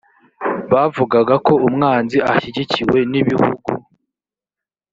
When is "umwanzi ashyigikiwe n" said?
1.67-3.13